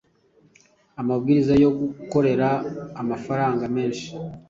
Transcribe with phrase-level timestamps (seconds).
[0.99, 2.49] amahirwe yo gukorera
[3.01, 4.07] amafaranga menshi.